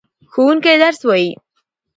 [0.31, 1.31] ښوونکی درس وايي.